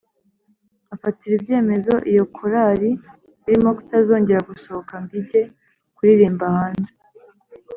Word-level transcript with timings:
afatira 0.95 1.33
ibyemezo 1.37 1.93
iyo 2.11 2.23
Korari, 2.35 2.91
birimo 3.43 3.69
kutazongera 3.77 4.47
gusohoka 4.49 4.93
ngo 5.01 5.13
ijye 5.21 5.41
kuririmba 5.95 6.45
hanze. 6.55 6.91